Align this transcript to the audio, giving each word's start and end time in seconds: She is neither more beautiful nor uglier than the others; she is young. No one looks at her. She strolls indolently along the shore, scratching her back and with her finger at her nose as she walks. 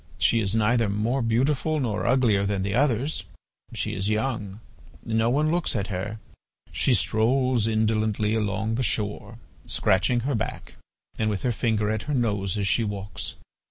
She 0.17 0.39
is 0.39 0.55
neither 0.55 0.89
more 0.89 1.21
beautiful 1.21 1.79
nor 1.79 2.07
uglier 2.07 2.43
than 2.43 2.63
the 2.63 2.73
others; 2.73 3.23
she 3.71 3.93
is 3.93 4.09
young. 4.09 4.59
No 5.05 5.29
one 5.29 5.51
looks 5.51 5.75
at 5.75 5.93
her. 5.93 6.17
She 6.71 6.95
strolls 6.95 7.67
indolently 7.67 8.33
along 8.33 8.73
the 8.73 8.81
shore, 8.81 9.37
scratching 9.67 10.21
her 10.21 10.33
back 10.33 10.73
and 11.19 11.29
with 11.29 11.43
her 11.43 11.51
finger 11.51 11.91
at 11.91 12.01
her 12.09 12.15
nose 12.15 12.57
as 12.57 12.67
she 12.67 12.83
walks. 12.83 13.35